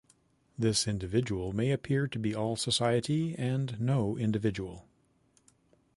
[0.57, 4.87] This "individual" may appear to be all society and no individual.